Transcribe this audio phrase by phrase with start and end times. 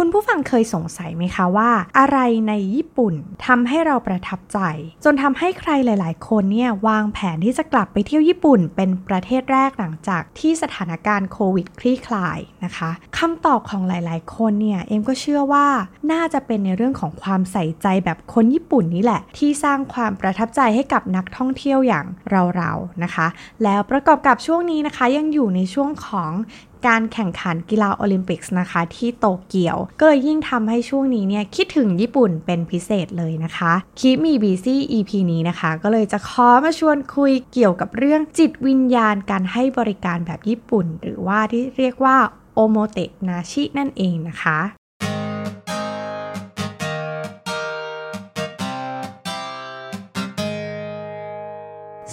[0.00, 3.14] คุณผู้ฟังเคยสงสัยไหมคะว่า อะไรในญี่ปุ่น
[3.46, 4.58] ทำให้เราประทับใจ
[5.04, 15.66] จนทำให้ใครหลาย ๆ คนเนี่ยวางแผนที่จะกลับไปเที่ยวญี่ปุ่น เป็นประเทศแรกหลังจากที่สถานการณ์โควิดคลี่คลายนะคะคำตอบของหลาย ๆ คนเนี่ยเอ็มก็เชื่อว่า
[16.12, 22.06] น่าจะเป็นในเรื่องของความใส่ใจแบบคนญี่ปุ่นนี่แหละ ที่สร้างความประทับใจให้กับนักท่องเที่ยวอย่าง
[22.56, 23.26] เราๆนะคะ
[23.64, 26.32] แล้วประกอบกับช่วงนี้นะคะยังอยู่ในช่วงของ
[26.86, 42.16] การแข่งขันกีฬาโอลิมปิกส์นะคะ ที่โตเกียว ก็เลยยิ่งทำให้ช่วงนี้เนี่ยคิดถึงญี่ปุ่นเป็นพิเศษเลยนะคะคิมีบีซี่ EP นี้นะคะ ก็เลยจะขอมาชวนคุยเกี่ยวกับเรื่องจิตวิญญาณการให้บริการแบบญี่ปุ่น หรือว่าที่เรียกว่า
[42.54, 44.58] โอโมเตะนาชินั่นเองนะคะ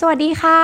[0.06, 0.62] สวัสดีค่ะ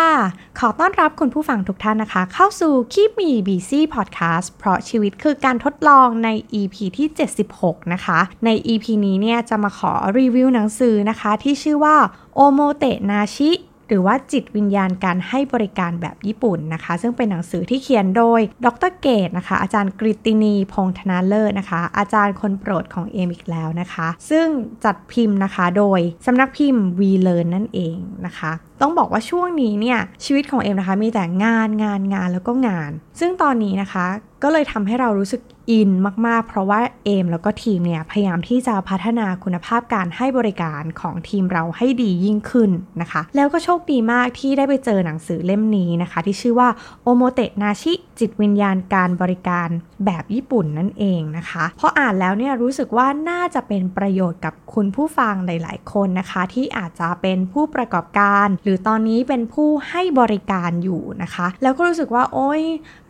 [0.60, 6.30] ขอต้อนรับคุณผู้ฟังทุกท่านนะคะ เข้าสู่คิมีบีซี่พอดแคสต์เพราะชีวิตคือการทดลองใน
[6.60, 7.08] EP ที่
[7.50, 11.98] 76 นะคะ ใน EP นี้เนี่ยจะมาขอรีวิวหนังสือนะคะ ที่ชื่อว่า
[12.36, 13.52] Omotenashi
[13.88, 24.48] หรือว่าจิตวิญญาณการให้บริการแบบญี่ปุ่นนะคะ ซึ่งเป็นหนังสือที่เขียนโดย ดร.เกดนะคะ อาจารย์กริตินีพงธนาเลิศนะคะ อาจารย์คนโปรดของเอ็มอีกแล้วนะคะ ซึ่ง
[24.84, 27.96] จัดพิมพ์นะคะโดยสำนักพิมพ์วีเล r n นั่นเอง
[28.28, 34.06] นะคะ ต้องบอกว่าช่วงนี้เนี่ยชีวิตของเอมนะคะมีแต่งานงานงานแล้วก็งาน ซึ่งตอนนี้นะคะ
[34.44, 35.92] ก็เลยทำให้เรารู้สึกอิน
[36.28, 42.72] มากๆ เพราะว่าเอมแล้วก็ทีมเนี่ยพยายามที่จะพัฒนาคุณภาพการให้บริการของทีมเราให้ดียิ่งขึ้น
[43.02, 46.70] นะคะ แล้วก็โชคดีมากที่ได้ไปเจอหนังสือเล่มนี้นะคะ ที่ชื่อว่า
[47.04, 49.70] โอโมเตะนาชิจิตวิญญาณการบริการ
[50.06, 62.64] แบบญี่ปุ่นนั่นเองนะคะพออ่านแล้วเนี่ยรู้สึกว่าน่าจะเป็นประโยชน์กับคุณผู้ฟังหลาย ๆ คนนะคะ ที่อาจจะเป็นผู้ประกอบการ หรือตอนนี้เป็นผู้ให้บริการอยู่นะคะ แล้วก็รู้สึกว่า โอ๊ย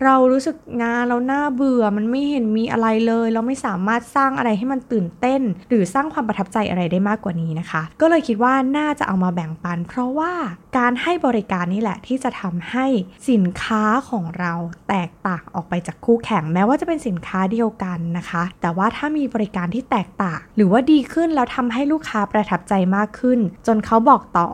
[0.03, 10.33] เรารู้สึกงานเราหน่าเบื่อมันไม่เห็นมีอะไรเลย เราไม่สามารถสร้างอะไรให้มันตื่นเต้น หรือสร้างความประทับใจอะไรได้มากกว่านี้นะคะ ก็เลยคิดว่าน่าจะเอามาแบ่งปัน เพราะว่า
[10.77, 12.85] การให้บริการนี่แหละที่จะทำให้
[13.29, 14.53] สินค้าของเรา
[14.89, 24.49] แตกต่างออกไปจากคู่แข่งแม้ว่าจะเป็นสินค้าเดียวกันนะคะ แต่ว่าถ้ามีบริการที่แตกต่าง หรือว่าดีขึ้นแล้วทำให้ลูกค้าประทับใจมากขึ้น จนเขาบอกต่อ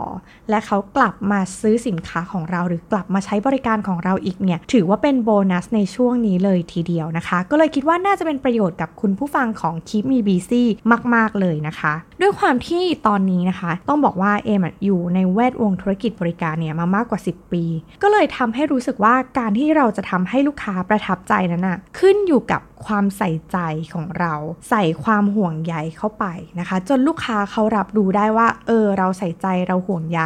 [0.50, 10.68] และเขากลับมาซื้อสินค้าของเราหรือกลับมาใช้บริการของเราอีกเนี่ยถือว่าเป็นโบนัสในช่วงนี้เลยทีเดียวนะคะ ก็เลยคิดว่าน่าจะเป็นประโยชน์กับคุณผู้ฟังของคลิปมีบีซี่
[11.16, 17.64] มาก ๆ เลยนะคะด้วยความที่ตอนนี้นะคะ ต้องบอกว่าเอมอยู่ในแวดวงธุรกิจบริการเนี่ยมามากกว่า 10 ปี
[18.02, 23.58] ก็เลยทำให้รู้สึกว่าการที่เราจะทำให้ลูกค้าประทับใจนั้นนะขึ้นอยู่กับความใส่ใจ
[23.94, 24.34] ของเรา
[24.70, 26.26] ใส่ความห่วงใยเข้าไป
[26.60, 30.22] นะคะ จนลูกค้าเขารับรู้ได้ว่า เออ เราใส่ใจเราห่วงใย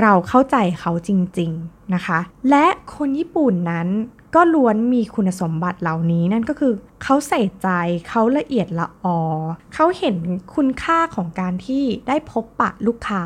[0.00, 2.18] เราเข้าใจเขาจริง ๆนะคะ
[2.50, 3.88] และคนญี่ปุ่นนั้น
[4.34, 6.72] ก็ล้วนมีคุณสมบัติเหล่านี้นั่นก็คือ
[7.02, 7.68] เขาใส่ใจ
[8.08, 9.18] เขาละเอียดละออ
[9.74, 10.16] เขาเห็น
[10.54, 13.24] คุณค่าของการที่ได้พบปะลูกค้า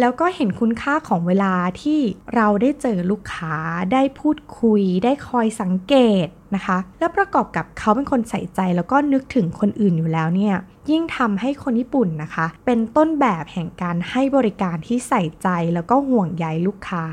[0.00, 2.00] แล้วก็เห็นคุณค่าของเวลาที่
[2.34, 3.56] เราได้เจอลูกค้า
[3.92, 10.54] ได้พูดคุย ได้คอยสังเกตนะคะ แล้วประกอบกับเขาเป็นคนใส่ใจแล้วก็นึกถึงคนอื่นอยู่แล้วเนี่ย
[10.90, 17.04] ยิ่งทำให้คนญี่ปุ่นนะคะ เป็นต้นแบบแห่งการให้บริการที่ใส่ใจแล้วก็ห่วงใยลูกค้า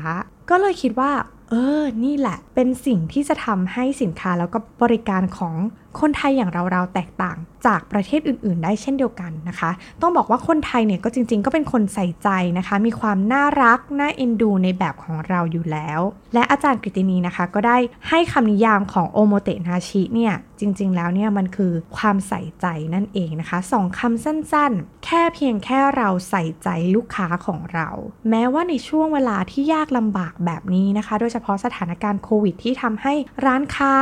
[0.50, 1.12] ก็เลยคิดว่า
[1.48, 5.54] เออ นี่แหละ เป็นสิ่งที่จะทำให้สินค้าแล้วก็บริการของ
[6.00, 9.70] คนไทยอย่างเราๆแตกต่างจากประเทศอื่น ๆ ได้เช่นเดียวกันนะคะ
[10.02, 12.28] ต้องบอกว่าคนไทยเนี่ยก็จริง ๆ ก็เป็นคนใส่ใจ
[12.58, 16.00] นะคะ มีความน่ารัก น่าเอ็นดูในแบบของเราอยู่แล้ว
[16.34, 17.76] และอาจารย์กฤตินีนะคะ ก็ได้
[18.08, 27.88] ให้คำนิยามของโอโมเตนาชิเนี่ย จริง ๆ แล้วเนี่ยมันคือความใส่ใจนั่นเองนะคะสองคำสั้น ๆ แค่เพียงแค่เราใส่ใจลูกค้าของเรา
[28.30, 33.14] แม้ว่าในช่วงเวลาที่ยากลำบากแบบนี้นะคะ โดยเฉพาะสถานการณ์โควิดที่ทำให้
[33.46, 33.94] ร้านค้า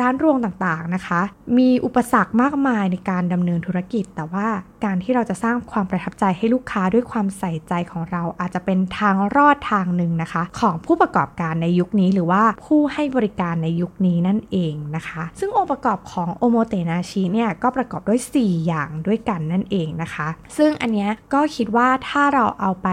[0.00, 1.22] ร้านรวงต่าง ๆ นะคะ
[1.58, 4.48] มีอุปสรรคมากมายในการดำเนินธุรกิจ แต่ว่า
[4.84, 22.88] การที่เราจะสร้างความประทับใจให้ลูกค้าด้วยความใส่ใจของเราอาจจะเป็นทางรอดทางหนึ่งนะคะ ของผู้ประกอบการในยุคนี้หรือว่าผู้ให้บริการในยุคนี้นั่นเองนะคะ ซึ่งองค์ประกอบของโอโมเตนาชิเนี่ยก็ประกอบด้วย 4 อย่างด้วยกันนั่นเองนะคะ ซึ่งอันนี้ก็คิดว่าถ้าเราเอาไป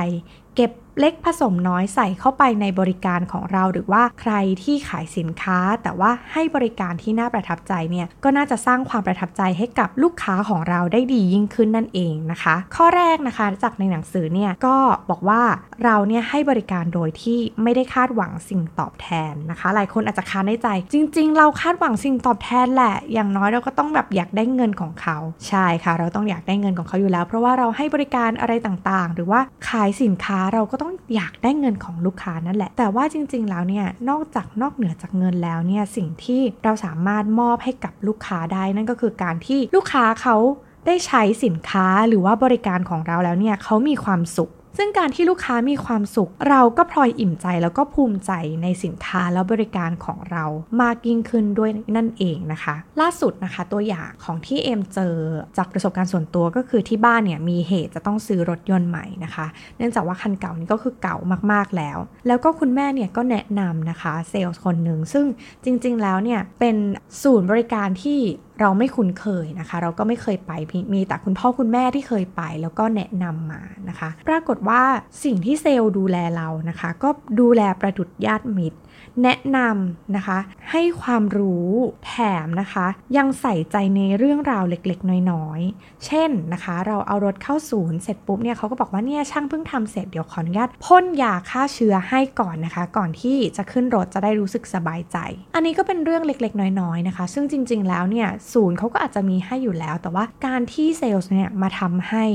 [0.55, 14.75] เก็บ เล็กผสมน้อยใส่เข้าไปในบริการของเรา หรือว่าใครที่ขายสินค้า แต่ว่าให้บริการที่น่าประทับใจเนี่ยก็น่าจะสร้างความประทับใจให้กับลูกค้าของเราได้ดียิ่งขึ้นนั่นเองนะคะ ข้อแรกนะคะจากในหนังสือเนี่ยก็
[15.09, 15.41] บอกว่า
[15.83, 25.17] เราเนี่ยให้บริการโดยที่ไม่ได้คาดหวังสิ่งตอบแทนนะคะ หลายคนอาจจะค้านในใจ จริง ๆ เราคาดหวังสิ่งตอบแทนแหละ อย่างน้อยเราก็ต้องแบบอยากได้เงินของเขา
[25.47, 40.37] ใช่ค่ะ เราต้องอยากได้เงินของเขาอยู่แล้ว เพราะว่าเราให้บริการอะไรต่างๆ หรือว่าขายสินค้าเราก็ต้องอยากได้เงินของลูกค้านั่นแหละ แต่ว่าจริง ๆ แล้วเนี่ยนอกจากนอกเหนือจากเงินแล้วเนี่ยสิ่งที่เราสามารถมอบให้กับลูกค้าได้นั่นก็คือการที่ลูกค้าเขา
[40.85, 48.31] ได้ใช้สินค้าหรือว่าบริการของเราแล้วเนี่ยเขามีความสุข ซึ่งการที่ลูกค้ามีความสุข เราก็พลอยอิ่มใจแล้วก็ภูมิใจ
[48.63, 50.45] ในสินค้าและบริการของเรา
[50.81, 55.15] มากยิ่งขึ้นด้วยนั่นเองนะคะ ล่าสุดนะคะตัวอย่างของที่เอ็มเจอ
[55.57, 59.45] จากประสบการณ์ส่วนตัวก็คือที่บ้านเนี่ยมีเหตุจะต้องซื้อรถยนต์ใหม่นะคะ
[59.77, 61.17] เนื่องจากว่าคันเก่านี้ก็คือเก่า
[61.51, 61.97] มากๆแล้ว
[62.27, 65.25] แล้วก็คุณแม่เนี่ยก็แนะนำนะคะเซลล์คนหนึ่งซึ่ง
[65.63, 66.75] จริงๆแล้วเนี่ยเป็น
[67.23, 68.19] ศูนย์บริการที่
[68.61, 70.51] เราไม่คุ้นเคยนะคะ เราก็ไม่เคยไป
[70.93, 74.81] มีแต่คุณพ่อคุณแม่ที่เคยไป แล้วก็แนะนำมานะคะ ปรากฏว่า
[75.23, 77.09] สิ่งที่เซลล์ดูแลเรานะคะ ก็
[77.39, 78.79] ดูแลประดุดญาติมิตร
[79.23, 80.39] แนะนำนะคะ
[80.71, 81.69] ให้ความรู้
[82.07, 82.15] แถ
[82.45, 95.17] มนะคะ ยังใส่ใจในเรื่องราวเล็กๆ น้อยๆ เช่นนะคะ เราเอารถเข้าศูนย์เสร็จปุ๊บเนี่ยเขาก็บอกว่าเนี่ยช่างเพิ่งทำเสร็จเดี๋ยวขออนุญาตพ่นยาฆ่าเชื้อให้ก่อนนะคะ ก่อนที่จะขึ้นรถจะได้รู้สึกสบายใจ
[95.55, 102.25] อันนี้ก็เป็นเรื่องเล็กๆ น้อยๆนะคะ ซึ่งจริง ๆ แล้วเนี่ยศูนย์เขาก็อาจจะมีให้อยู่แล้ว แต่ว่าการที่เซลล์เนี่ยมาทำให้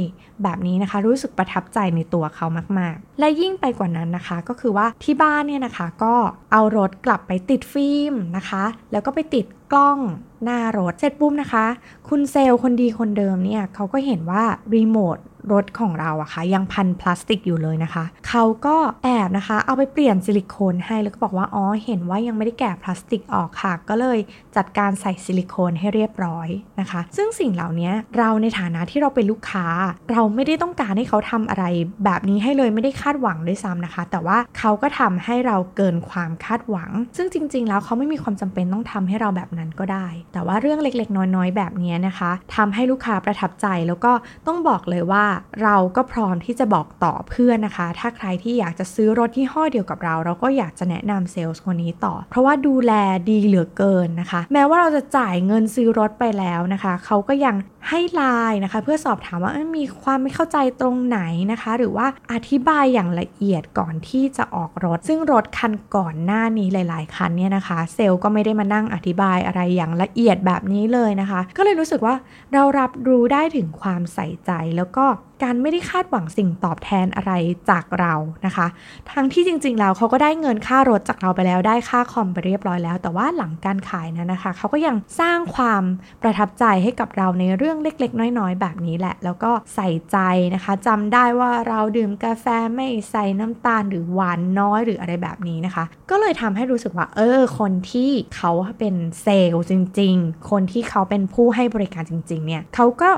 [0.42, 2.46] แบบนี้นะคะ รู้สึกประทับใจในตัวเขา
[2.78, 6.14] มาก ๆ และยิ่งไปกว่านั้นนะคะ ก็คือว่าที่บ้านเนี่ยนะคะก็
[6.52, 9.98] เอาเอารถกลับไปติดฟิล์มนะคะ แล้วก็ไปติดกล้อง
[10.44, 11.66] หน้ารถเสร็จปุ๊บนะคะ
[12.08, 14.44] คุณเซลล์คนดีคนเดิมเนี่ยเขาก็เห็นว่า
[14.74, 15.18] รีโมท
[15.52, 24.18] รถของเราอะคะ่ะยังพันพลาสติกอยู่เลยนะคะ เขาก็แอบนะคะ เอาไปเปลี่ยนซิลิโคนให้แล้วก็บอกว่าอ๋อเห็นว่ายังไม่ได้แกะพลาสติกออกค่ะ ก็เลย
[24.56, 26.48] จัดการใส่ซิลิโคนให้เรียบร้อย
[26.80, 29.66] นะคะ ซึ่งสิ่งเหล่านี้เราในฐานะที่เราเป็นลูกค้า
[30.12, 31.64] เราไม่ได้ต้องการให้เขาทำอะไร
[32.04, 44.12] แบบนี้ให้เลยไม่ได้คาดหวังด้วยซ้ำนะคะ แต่ว่าเขาก็ทำให้เราเกินความคาดหวัง ซึ่งจริง ๆ แล้วเขาไม่มีความจำเป็นต้องทำให้เราแบบนั้นก็ได้ แต่ว่าเรื่องเล็กๆ น้อยๆ แบบนี้นะคะทำให้ลูกค้าประทับใจแล้วก็
[44.46, 45.24] ต้องบอกเลยว่า
[45.62, 52.92] เราก็พร้อมที่จะบอกต่อเพื่อนนะคะ ถ้าใครที่อยากจะซื้อรถที่ห้อเดียวกับเรา เราก็อยากจะแนะนำเซลล์คนนี้ต่อ เพราะว่าดูแล
[53.30, 57.56] ดีเหลือเกินนะคะ แม้ว่าเราจะจ่ายเงินซื้อรถไปแล้วนะคะ เขาก็ยัง
[57.88, 61.20] ให้ไลน์นะคะ เพื่อสอบถามว่ามีความไม่เข้าใจตรงไหน
[61.52, 72.14] นะคะ หรือว่าอธิบายอย่างละเอียดก่อนที่จะออกรถ ซึ่งรถคันก่อนหน้านี้หลาย ๆ คันเนี่ยนะคะ เซลล์ก็ไม่ได้มานั่งอธิบายอะไรอย่างละเอียดแบบนี้เลยนะคะ ก็เลยรู้สึกว่า
[72.52, 75.04] เรารับรู้ได้ถึงความใส่ใจแล้วก็
[75.42, 77.32] การไม่ได้คาดหวังสิ่งตอบแทนอะไร
[77.70, 78.14] จากเรา
[78.46, 78.66] นะคะ
[79.12, 85.82] ทั้งที่จริง ๆ แล้วเขาก็ได้เงินค่ารถจากเราไปแล้วได้ค่าคอมไปเรียบร้อยแล้ว แต่ว่าหลังการขายนั้นนะคะ เขาก็ยังสร้างความ
[86.22, 90.18] ประทับใจให้กับเราในเรื่องเล็ก ๆ น้อย ๆ แบบนี้แหละ แล้วก็ใส่ใจ
[90.54, 103.10] นะคะจำได้ว่าเราดื่มกาแฟไม่ใส่น้ำตาลหรือหวานน้อยหรืออะไรแบบนี้นะคะ ก็เลยทำให้รู้สึกว่า เออ คนที่เขาเป็นเซลล์จริง ๆ คนที่เขาเป็นผู้ให้บริการจริง ๆ เนี่ยเขาก็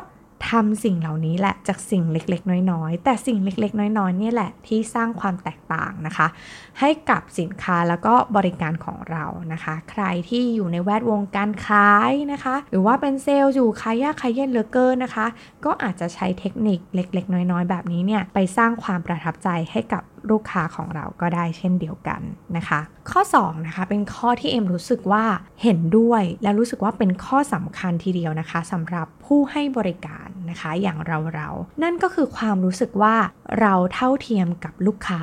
[0.49, 6.27] ทำสิ่งเหล่านี้แหละจากสิ่งเล็กๆ น้อยๆ แต่สิ่งเล็กๆ น้อยๆนี่แหละที่สร้างความแตกต่างนะคะ
[6.81, 15.27] ให้กับสินค้าแล้วก็บริการของเรานะคะ ใครที่อยู่ในแวดวงการขายนะคะ หรือว่าเป็นเซลล์อยู่ขายยากขายเย็นเหลือเกินนะคะ
[15.65, 22.20] ก็อาจจะใช้เทคนิคเล็กๆ น้อยๆ แบบนี้เนี่ยไปสร้างความประทับใจให้กับ ลูกค้าของเราก็ได้เช่นเดียวกัน
[22.56, 22.81] นะคะ
[23.11, 25.25] ข้อ2นะคะเป็นข้อที่เอ็มรู้สึกว่า
[25.62, 31.49] เห็นด้วยและรู้สึกว่าเป็นข้อสำคัญทีเดียวนะคะสำหรับผู้ให้บริการนะคะอย่างเราเรา
[31.82, 33.14] นั่นก็คือความรู้สึกว่า
[33.61, 35.22] เราเท่าเทียมกับลูกค้า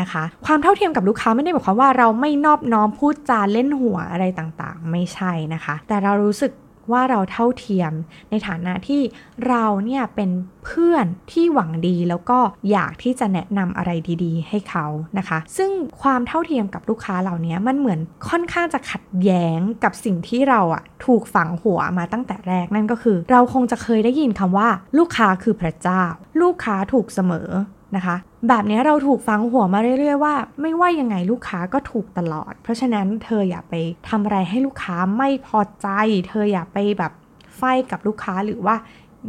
[0.00, 6.52] นะคะความเท่าเทียมกับลูกค้าไม่ได้หมายความว่าเราไม่นอบน้อมพูดจาเล่นหัวอะไรต่างๆ ไม่ใช่นะคะ แต่เรารู้สึก
[6.92, 7.92] ว่าเราเท่าเทียม
[8.30, 9.02] ในฐานะที่
[9.48, 10.30] เราเนี่ยเป็น
[10.64, 12.38] เพื่อนที่หวังดีแล้วก็
[12.70, 13.90] อยากที่จะแนะนำอะไร
[14.24, 14.86] ดีๆ ให้เขา
[15.18, 15.70] นะคะ ซึ่ง
[16.02, 26.02] ความเท่าเทียมกับลูกค้าเหล่านี้มันเหมือนค่อนข้างจะขัดแย้งกับสิ่งที่เราอะถูกฝังหัวมาตั้งแต่แรกนั่นก็คือ เราคงจะเคยได้ยินคำว่า ลูกค้าคือพระเจ้า
[26.40, 27.48] ลูกค้าถูกเสมอ
[27.96, 28.16] นะคะ
[28.48, 33.74] แบบนี้เราถูกฟังหัวมาเรื่อยๆว่า ไม่ว่ายังไงลูกค้าก็ถูกตลอด เพราะฉะนั้นเธออย่าไป
[34.08, 35.88] ทำอะไรให้ลูกค้าไม่พอใจ
[36.28, 37.12] เธออย่าไปแบบ
[37.56, 38.76] ไฟกับลูกค้าหรือว่า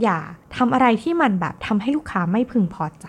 [0.03, 0.19] อย่า
[0.55, 3.07] ทำอะไรที่มันแบบทำให้ลูกค้าไม่พึงพอใจ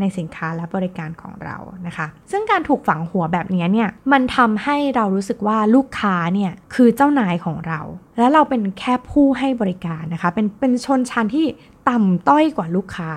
[0.00, 7.80] ในสินค้าและบริการของเรานะคะ ซึ่งการถูกฝังหัวแบบนี้เนี่ย มันทำให้เรารู้สึกว่าลูกค้าเนี่ยคือเจ้านายของเรา
[8.18, 11.46] และเราเป็นแค่ผู้ให้บริการนะคะ เป็นเป็นชนชั้นที่
[11.88, 13.12] ต่ำต้อยกว่าลูกค้า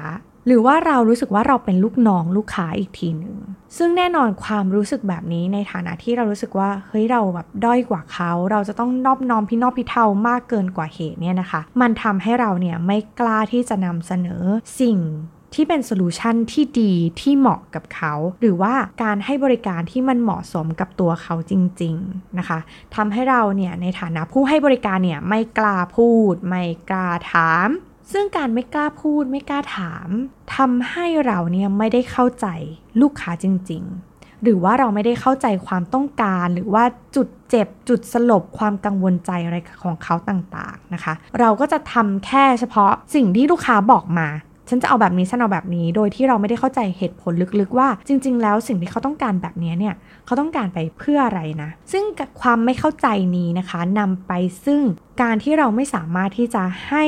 [0.46, 3.36] หรือว่าเรารู้สึกว่าเราเป็นลูกน้องลูกค้าอีกทีหนึ่ง
[3.78, 14.44] ซึ่งแน่นอนความรู้สึกแบบนี้ในฐานะที่เรารู้สึกว่าเฮ้ยเราแบบด้อยกว่าเขา เราจะต้องนอบน้อมพี่นอบพี่เทามากเกินกว่าเหตุเนี่ยนะคะ มันทำให้เราเนี่ยไม่กล้าที่จะนำเสนอ
[14.80, 15.00] สิ่ง
[15.58, 18.74] ที่เป็นโซลูชันที่ดีที่เหมาะกับเขา หรือว่า
[19.04, 22.60] การให้บริการที่มันเหมาะสมกับตัวเขาจริง ๆนะคะ
[22.96, 27.70] ทำให้เราเนี่ยในฐานะผู้ให้บริการเนี่ยไม่กล้าพูด ไม่กล้าถาม
[28.12, 30.08] ซึ่งการไม่กล้าพูดไม่กล้าถาม
[30.56, 32.48] ทำให้เราเนี่ยไม่ได้เข้าใจ
[33.02, 33.84] ลูกค้าจริง
[34.14, 36.84] ๆ หรือว่าเราไม่ได้เข้าใจความต้องการหรือว่า
[37.16, 44.30] จุดเจ็บจุดสลบความกังวลใจอะไรของเขาต่างๆนะคะ เราก็จะทำแค่เฉพาะสิ่งที่ลูกค้าบอกมา
[44.70, 49.96] ฉันจะเอาแบบนี้ฉันเอาแบบนี้ โดยที่เราไม่ได้เข้าใจเหตุผลลึกๆว่า จริง ๆ แล้วสิ่งที่เขาต้องการแบบนี้เนี่ย
[50.26, 52.04] เขาต้องการไปเพื่ออะไรนะ ซึ่ง
[52.42, 53.08] ความไม่เข้าใจ
[53.38, 54.32] นี้นะคะนำไป
[54.66, 54.82] ซึ่ง
[55.22, 57.06] การที่เราไม่สามารถที่จะให้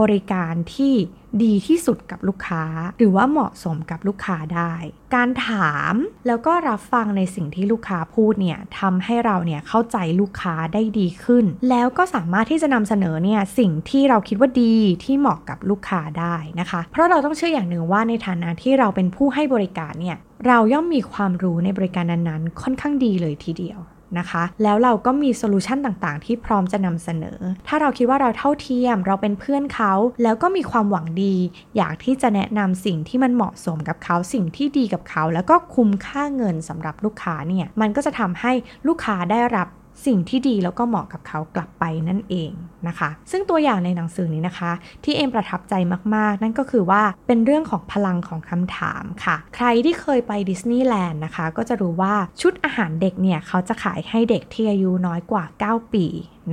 [0.00, 0.94] บริการที่
[1.42, 2.64] ดีที่สุดกับลูกค้า
[2.98, 4.74] หรือว่าเหมาะสมกับลูกค้าได้
[5.14, 5.94] การถาม
[6.26, 23.78] แล้วก็รับฟังในสิ่งที่ลูกค้าพูดเนี่ยทำให้เราเนี่ยเข้าใจลูกค้าได้ดีขึ้น แล้วก็สามารถที่จะนำเสนอเนี่ยสิ่งที่เราคิดว่าดีที่เหมาะกับลูกค้าได้นะคะ เพราะเราต้องเชื่ออย่างหนึ่งว่าในฐานะที่เราเป็นผู้ให้บริการเนี่ยเราย่อมมีความรู้ในบริการนั้นๆ ค่อนข้างดีเลยทีเดียว
[24.18, 29.92] นะคะ แล้วเราก็มี solution ต่างๆ ที่พร้อมจะนำเสนอ ถ้าเราคิดว่าเราเท่าเทียม เราเป็นเพื่อนเขา
[30.22, 31.34] แล้วก็มีความหวังดี
[31.76, 38.52] อยากที่จะแนะนำสิ่งที่มันเหมาะสมกับเขา สิ่งที่ดีกับเขา แล้วก็คุ้มค่าเงินสำหรับลูกค้าเนี่ย มันก็จะทำให้
[38.86, 39.68] ลูกค้าได้รับ
[40.06, 42.52] สิ่งที่ดีแล้วก็เหมาะกับเขากลับไปนั่นเอง
[42.88, 44.72] นะคะ ซึ่งตัวอย่างในหนังสือนี้นะคะ
[45.04, 45.74] ที่เอ็มประทับใจ
[46.14, 56.06] มากๆ นั่นก็คือว่าเป็นเรื่องของพลังของคำถามค่ะ ใครที่เคยไปดิสนีย์แลนด์นะคะ ก็จะรู้ว่าชุดอาหารเด็กเนี่ย เขาจะขายให้เด็กที่อายุน้อยกว่า 9 ปี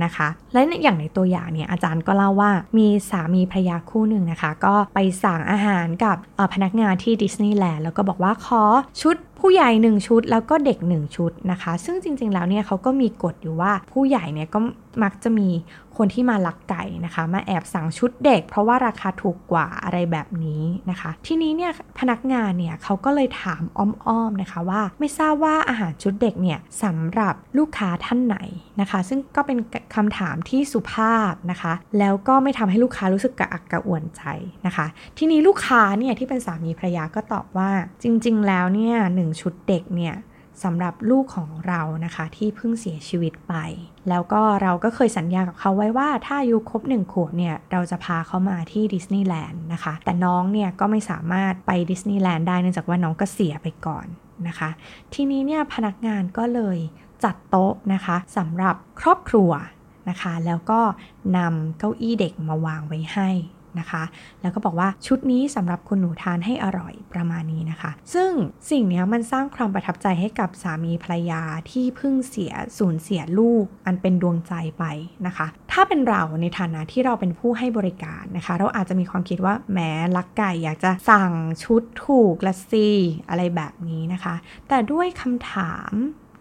[0.04, 6.16] นะคะ และอย่างในตัวอย่างเนี่ยอาจารย์ก็เล่าว่ามีสามีภรรยาคู่หนึ่งนะคะ ก็ไปสั่งอาหารกับ
[6.54, 8.64] พนักงานที่ดิสนีย์แลนด์แล้วก็บอกว่าขอ
[9.02, 14.58] ชุด ผู้ใหญ่ 1 ชุด แล้วก็เด็ก 1 ชุดนะคะ ซึ่งจริงๆแล้วเนี่ยเขาก็มีกฎอยู่ว่าผู้ใหญ่เนี่ยก็
[15.02, 15.48] มักจะมี
[15.96, 28.36] คนที่มาลักไก่นะคะ มาแอบสั่งชุดเด็ก เพราะว่าราคาถูกกว่าอะไรแบบนี้นะคะ ทีนี้เนี่ยพนักงานเนี่ยเขาก็เลยถามอ้อมๆนะคะว่าไม่ทราบว่าอาหารชุดเด็กเนี่ยสำหรับลูกค้าท่านไหน
[28.80, 29.58] นะคะ ซึ่งก็เป็น
[29.94, 34.22] คำถามที่สุภาพนะคะ แล้วก็ไม่ทำให้ลูกค้ารู้สึกกระอักกระอ่วนใจ
[34.66, 34.86] นะคะ
[35.18, 37.70] ทีนี้ลูกค้าเนี่ยที่เป็นสามีภรรยาก็ตอบว่า
[38.02, 40.14] จริง ๆ แล้วเนี่ยหนึ่งชุดเด็กเนี่ย
[40.62, 43.54] สำหรับลูกของเรานะคะที่เพิ่งเสียชีวิตไป
[44.08, 54.06] แล้วก็เราก็เคยสัญญากับเขาไว้ว่าถ้าอายุครบหนึ่งขวบเนี่ยเราจะพาเขามาที่ดิสนีย์แลนด์นะคะ แต่น้องเนี่ยก็ไม่สามารถไปดิสนีย์แลนด์ได้เนื่องจากว่าน้องก็เสียไปก่อน
[54.48, 54.70] นะคะ
[55.14, 56.78] ทีนี้เนี่ยพนักงานก็เลย
[57.24, 59.50] จัดโต๊ะนะคะสำหรับครอบครัว
[60.08, 60.80] นะคะ แล้วก็
[61.36, 63.28] นำเก้าอี้เด็กมาวางไว้ให้
[63.78, 64.02] นะคะ
[64.42, 68.30] แล้วก็บอกว่าชุดนี้สำหรับคุณหนูทานให้อร่อยประมาณนี้นะคะ ซึ่ง
[68.70, 74.84] สิ่งนี้มันสร้างความประทับใจให้กับสามีภรรยาที่เพิ่งเสียสูญเสียลูก อันเป็นดวงใจไป
[75.26, 79.78] นะคะ ถ้าเป็นเราในฐานะที่เราเป็นผู้ให้บริการนะคะ เราอาจจะมีความคิดว่าแหม
[80.16, 81.32] ลักไก่อยากจะสั่ง
[81.64, 82.88] ชุดถูกละซี
[83.28, 84.34] อะไรแบบนี้นะคะ
[84.68, 85.92] แต่ด้วยคำถาม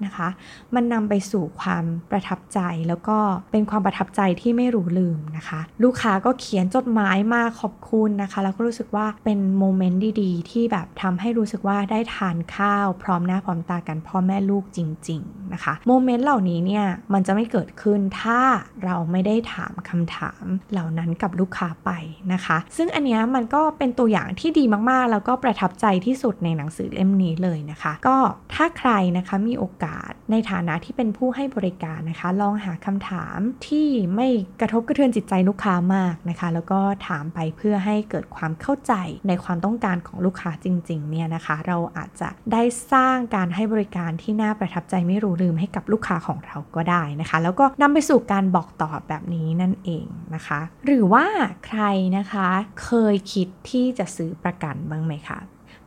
[0.06, 0.30] นะคะ
[0.76, 3.18] มันนำไปสู่ความประทับใจแล้วก็
[3.52, 14.80] เป็นความประทับใจที่ไม่รู้ลืมนะคะ ลูกค้าก็เขียนจดหมายมาขอบคุณนะคะ แล้วก็รู้สึกว่าเป็นโมเมนต์ดีๆ ที่แบบทำให้รู้สึกว่าได้ทานข้าวพร้อมหน้าพร้อมตากันพ่อแม่ลูกจ
[15.10, 18.40] ริง ๆนะคะโมเมนต์เหล่านี้เนี่ยมันจะไม่เกิดขึ้นถ้า
[18.84, 21.90] เราไม่ได้ถามคำถามเหล่านั้นกับลูกค้าไป
[22.34, 28.18] นะคะ ซึ่งอันนี้มันก็เป็นตัวอย่างที่ดีมากๆ แล้วก็ประทับใจที่สุดในหนังสือเล่มนี้เลยนะคะ ก็
[28.54, 34.28] ถ้าใครนะคะมีโอกาสาส ในฐานะที่เป็นผู้ให้บริการนะคะ ลองหาคำถามที่ไม่
[34.62, 38.94] กระทบกระเทือนจิตใจลูกค้ามากนะคะ แล้วก็ถามไปเพื่อให้เกิดความเข้าใจ
[39.28, 50.06] ในความต้องการของลูกค้าจริงๆเนี่ยนะคะ เราอาจจะได้สร้างการให้บริการที่น่าประทับใจไม่รู้ลืมให้กับลูกค้าของเราก็ได้นะคะ แล้วก็นำไปสู่การบอกต่อแบบนี้นั่นเอง
[50.36, 51.26] นะคะ หรือว่า
[51.66, 51.82] ใคร
[52.18, 52.48] นะคะ
[52.84, 55.40] เคยคิดที่จะซื้อประกันบ้างไหมคะ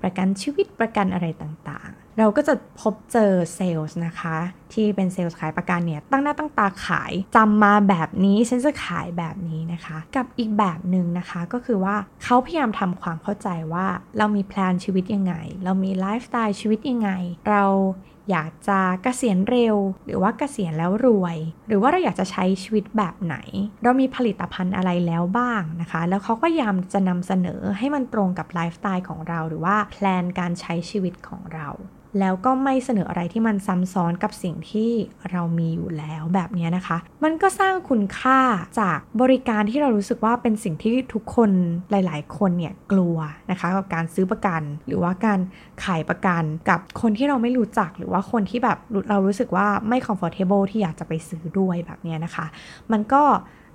[0.02, 4.36] ประกันชีวิตประกันอะไรต่างๆ เราก็จะพบเจอเซลล์นะคะ
[4.72, 13.86] ที่เป็นเซลล์ขายประกันเนี่ย ตั้งหน้าตั้งตาขายจำมาแบบนี้ฉันจะขายแบบนี้นะคะ กับอีกแบบหนึ่งนะคะก็คือว่าเขาพยายามทำความเข้าใจว่า
[14.18, 17.10] เรามี plan ชีวิตยังไง เรามีไลฟ์สไตล์ชีวิตยังไง
[17.48, 17.64] เรา
[18.30, 21.36] อยากจะกะเกษียณเร็ว หรือว่าเกษียณแล้วรวย
[21.68, 23.36] หรือว่าเราอยากจะใช้ชีวิตแบบไหน
[23.82, 31.68] เรามีผลิตภัณฑ์อะไรแล้วบ้างนะคะ แล้วเขาก็พยายามจะนำเสนอให้มันตรงกับไลฟ์สไตล์ของเรา หรือว่า plan การใช้ชีวิตของเรา
[32.20, 34.90] แล้วก็ไม่เสนออะไรที่มันซ้ำซ้อนกับสิ่งที่
[35.30, 38.40] เรามีอยู่แล้วแบบนี้นะคะ มันก็สร้างคุณค่า
[38.80, 41.50] จากบริการที่เรารู้สึกว่าเป็นสิ่งที่ทุกคน
[41.90, 43.16] หลาย ๆ คนเนี่ยกลัว
[43.50, 45.40] นะคะกับการซื้อประกัน หรือว่าการ
[45.84, 48.78] ขายประกันกับคนที่เราไม่รู้จักหรือว่าคนที่แบบ
[49.08, 52.46] เรารู้สึกว่าไม่ comfortable ที่อยากจะไปซื้อด้วยแบบนี้นะคะ
[52.92, 53.22] มันก็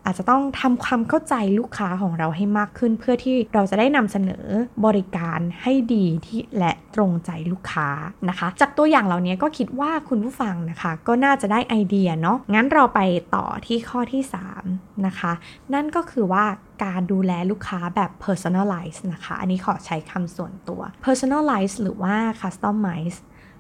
[0.06, 4.46] อาจจะต้องทำความเข้าใจลูกค้าของเราให้มากขึ้น เพื่อที่เราจะได้นำเสนอ
[4.86, 7.90] บริการให้ดีที่และตรงใจลูกค้า
[8.30, 13.02] นะคะ จากตัวอย่างเหล่านี้ก็คิดว่าคุณผู้ฟังนะคะ ก็น่าจะได้ไอเดียเนาะงั้นเราไป
[13.36, 14.24] ต่อที่ข้อที่
[14.64, 15.32] 3 นะคะ
[15.74, 16.46] นั่นก็คือว่า
[16.84, 23.18] การดูแลลูกค้าแบบ personalize นะคะ อันนี้ขอใช้คำส่วนตัว personalize หรือว่า customize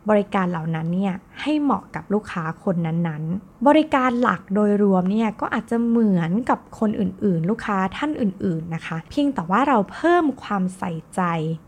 [0.09, 11.21] บริการเหล่านั้นเนี่ยให้เหมาะกับลูกค้าคนนั้นๆ บริการหลักโดยรวมเนี่ยก็อาจจะเหมือนกับคนอื่นๆ ลูกค้าท่านอื่นๆนะคะ เพียงแต่ว่าเราเพิ่มความใส่ใจ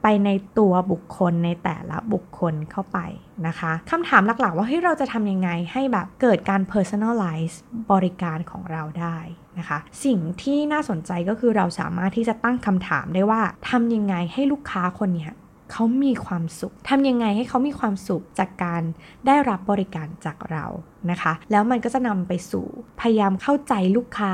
[0.03, 2.99] ไปในตัวบุคคลในแต่ละบุคคลเข้าไป
[3.47, 7.55] นะคะคำถามหลักๆ ว่าเฮ้ยเราจะทำยังไงให้แบบเกิดการ personalize
[7.91, 9.17] บริการของเราได้
[9.59, 15.31] นะคะ สิ่งที่น่าสนใจก็คือเราสามารถที่จะตั้งคำถามได้ว่าทำยังไงให้ลูกค้าคนเนี้ย
[15.71, 18.81] เขามีความสุขทำยังไงให้เขามีความสุขจากการ
[19.25, 20.65] ได้รับบริการจากเรา
[21.11, 22.65] นะคะ แล้วมันก็จะนำไปสู่
[23.01, 24.33] พยายามเข้าใจลูกค้า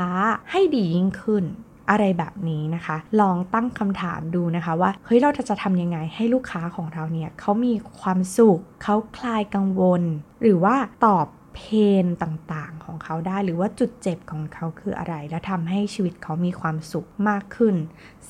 [0.51, 1.45] ให้ดียิ่งขึ้น
[1.89, 10.01] อะไรแบบนี้นะคะ ลองตั้งคำถามดูนะคะว่า เฮ้ย เราจะทำยังไงให้ลูกค้าของเราเนี่ยเขามีความสุข เขาคลายกังวล
[10.41, 10.75] หรือว่า
[11.05, 11.59] ตอบเพ
[12.03, 17.75] นต่างๆของเขาได้ หรือว่าจุดเจ็บของเขาคืออะไร แล้วทำให้ชีวิตเขามีความสุขมากขึ้น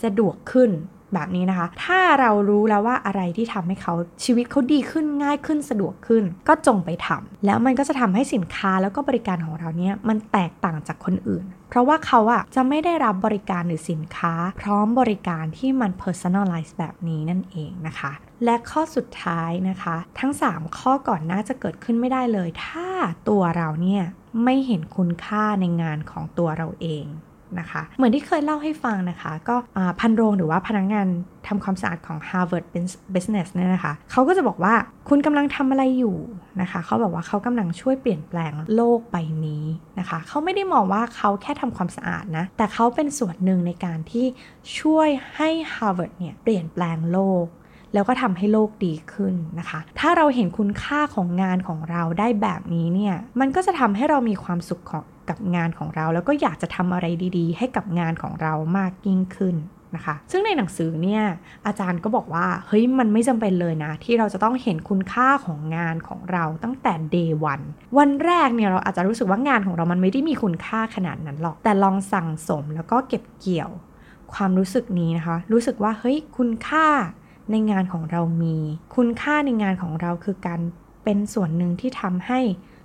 [0.02, 0.72] สะดวกขึ้น
[1.14, 18.12] แบบนี้นะคะ ถ้าเรารู้แล้วว่าอะไรที่ทำให้เขาชีวิตเขาดีขึ้นง่ายขึ้นสะดวกขึ้น ก็จงไปทำแล้วมันก็จะทำให้สินค้าแล้วก็บริการของเราเนี่ยมันแตกต่างจากคนอื่น เพราะว่าเขาอะจะไม่ได้รับบริการหรือสินค้า พร้อมบริการที่มัน personalize แบบนี้นั่นเองนะคะ
[18.46, 22.88] และข้อสุดท้ายนะคะ ทั้ง 3 ข้อก่อนน้าจะเกิดขึ้นไม่ได้เลย ถ้า
[23.30, 24.04] ตัวเราเนี่ย
[24.44, 27.06] ไม่เห็นคุณค่าในงานของตัวเราเอง
[27.60, 29.56] นะคะ เหมือนที่เคยเล่าให้ฟังนะคะ ก็
[30.00, 31.08] พันโรงหรือว่าพนักงงาน
[31.48, 32.66] ทำความสะอาดของ Harvard
[33.14, 34.74] Business เนี่ยนะคะเขาก็จะบอกว่า
[35.10, 36.18] คุณกำลังทำอะไรอยู่
[36.62, 39.66] นะคะเขาบอกว่าเขากำลังช่วยเปลี่ยนแปลงโลกใบนี้
[40.00, 44.26] นะคะเขาไม่ได้มองว่าเขาแค่ทำความสะอาดนะ แต่เขาเป็นส่วนหนึ่งในการที่
[44.80, 47.46] ช่วยให้ Harvard เนี่ยเปลี่ยนแปลงโลก
[47.94, 57.06] แล้วก็ทำให้โลกดีขึ้นนะคะ ถ้าเราเห็นคุณค่าของงานของเราได้แบบนี้เนี่ย มันก็จะทำให้เรามีความสุขของ กับงานของเรา แล้วก็อยากจะทำอะไร
[57.38, 59.58] ดีๆ ให้กับงานของเรามากยิ่งขึ้น
[59.96, 61.24] นะคะ ซึ่งในหนังสือเนี่ย
[61.66, 67.66] อาจารย์ก็บอกว่าเฮ้ยมันไม่จำเป็นเลยนะ ที่เราจะต้องเห็นคุณค่าของงานของเราตั้งแต่ day one
[67.98, 73.72] วันแรกเนี่ยเราอาจจะรู้สึกว่างานของเรามันไม่ได้มีคุณค่าขนาดนั้นหรอก แต่ลองสั่งสมแล้วก็เก็บเกี่ยว
[74.34, 76.88] ความรู้สึกนี้นะคะ รู้สึกว่าเฮ้ยคุณค่า
[77.52, 78.58] ในงานของเรามี
[78.96, 80.62] คุณค่าในงานของเราคือการ
[81.04, 82.40] เป็นส่วนหนึ่งที่ทำให้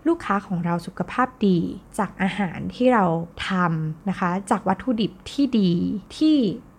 [0.09, 1.59] ลูกค้าของเราสุขภาพดี
[1.99, 3.05] จากอาหารที่เรา
[3.49, 5.73] ทำนะคะ จากวัตถุดิบที่ดี
[6.17, 6.37] ที่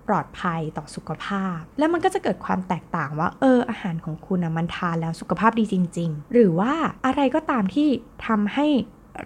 [0.07, 6.73] ปลอดภัยต่อสุขภาพ แล้วมันก็จะเกิดความแตกต่างว่า เออ อาหารของคุณนะมันทานแล้วสุขภาพดีจริง ๆ หรือว่า
[7.05, 7.89] อะไรก็ตามที่
[8.27, 8.67] ทำให้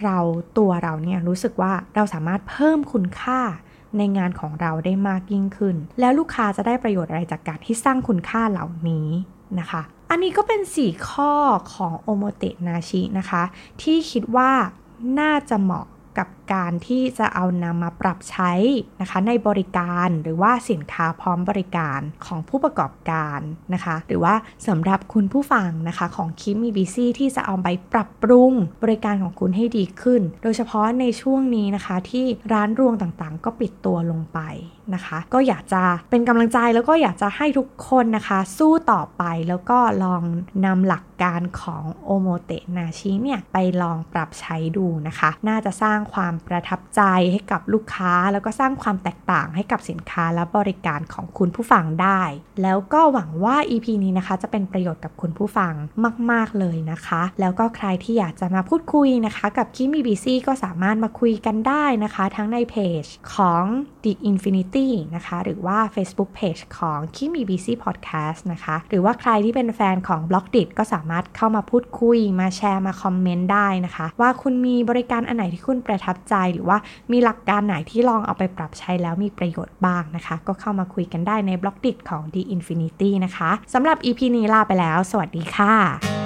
[0.03, 0.17] เรา
[0.57, 3.39] ตัวเราเนี่ยรู้สึกว่าเราสามารถเพิ่มคุณค่า
[3.97, 9.07] ในงานของเราได้มากยิ่งขึ้น แล้วลูกค้าจะได้ประโยชน์อะไรจากการที่สร้างคุณค่าเหล่านี้
[9.59, 11.33] นะคะ อันนี้ก็เป็น 4 ข้อ
[11.73, 13.43] ของโอโมเตนาชินะคะ
[13.81, 14.51] ที่คิดว่า
[15.19, 15.85] น่าจะเหมาะ
[16.17, 18.51] กับ การที่จะเอานำมาปรับใช้
[19.01, 23.39] นะคะในบริการหรือว่าสินค้าพร้อมบริการของผู้ประกอบการ
[23.73, 24.35] นะคะ หรือว่า
[24.67, 34.39] สำหรับคุณผู้ฟังนะคะของคิมมีบีซีที่จะเอาไปปรับปรุงบริการของคุณให้ดีขึ้น โดยเฉพาะในช่วงนี้นะคะที่ร้านรวงต่างๆ ก็ปิดตัวลงไป
[34.95, 40.23] นะคะ ก็อยากจะเป็นกำลังใจแล้วก็อยากจะให้ทุกคนนะคะ สู้ต่อไปแล้วก็ลอง
[40.65, 52.21] นำหลักการของโอโมเตนาชิเนี่ยไปลองปรับใช้ดูนะคะ น่าจะสร้างความประทับใจให้กับลูกค้า แล้วก็สร้างความแตกต่างให้กับสินค้าและบริการของคุณผู้ฟังได้
[52.61, 55.73] แล้วก็หวังว่า EP นี้นะคะ จะเป็นประโยชน์กับคุณผู้ฟัง
[56.31, 63.63] มาก ๆ เลยนะคะ แล้วก็ใครที่อยากจะมาพูดคุยนะคะ กับคิมีบีซีก็สามารถมาคุยกันได้นะคะ ทั้งในเพจของ
[64.03, 76.77] The Infinity นะคะ หรือว่า Facebook Page ของคิมีบีซีพอดแคสต์นะคะ หรือว่าใครที่เป็นแฟนของ b ล็อกดิก็สามารถเข้ามาพูดคุยมาแชร์มา comment ได้นะคะ ว่าคุณมีบริการอันไหนที่คุณประทับใจหรือว่า
[77.11, 86.16] มีหลักการไหนที่ลองเอาไปปรับใช้แล้วมีประโยชน์บ้างนะคะ ก็เข้ามาคุยกันได้ใน Blockdit ของ The Infinity นะคะสำหรับ EP นี้ลาไปแล้ว สวัสดีค่ะ